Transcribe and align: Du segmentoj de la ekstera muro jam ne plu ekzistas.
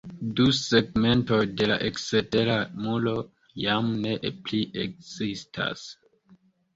Du 0.37 0.43
segmentoj 0.59 1.41
de 1.57 1.67
la 1.71 1.75
ekstera 1.89 2.55
muro 2.85 3.13
jam 3.65 3.91
ne 4.07 4.31
plu 4.47 4.63
ekzistas. 4.85 5.85